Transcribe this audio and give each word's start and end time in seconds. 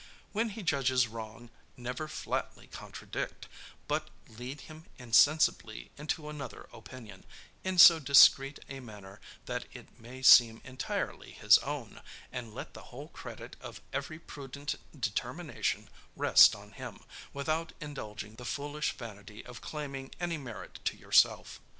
When 0.31 0.49
he 0.49 0.63
judges 0.63 1.07
wrong, 1.07 1.51
never 1.77 2.07
flatly 2.07 2.65
contradict, 2.65 3.47
but 3.87 4.09
lead 4.27 4.61
him 4.61 4.87
insensibly 4.97 5.91
into 5.95 6.27
another 6.27 6.67
opinion, 6.73 7.23
in 7.63 7.77
so 7.77 7.99
discreet 7.99 8.57
a 8.67 8.79
manner, 8.79 9.21
that 9.45 9.65
it 9.73 9.99
may 9.99 10.23
seem 10.23 10.59
entirely 10.63 11.33
his 11.33 11.59
own, 11.59 12.01
and 12.31 12.51
let 12.51 12.73
the 12.73 12.85
whole 12.89 13.09
credit 13.09 13.55
of 13.61 13.79
every 13.93 14.17
prudent 14.17 14.73
determination 14.99 15.87
rest 16.15 16.55
on 16.55 16.71
him, 16.71 17.01
without 17.31 17.73
indulging 17.79 18.37
the 18.37 18.43
foolish 18.43 18.93
vanity 18.97 19.45
of 19.45 19.61
claiming 19.61 20.09
any 20.19 20.39
merit 20.39 20.79
to 20.85 20.97
yourself. 20.97 21.61